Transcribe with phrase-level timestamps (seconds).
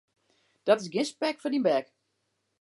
[0.67, 1.85] Dat is gjin spek foar dyn bek.